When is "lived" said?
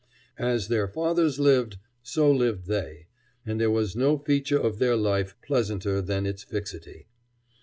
1.39-1.77, 2.31-2.65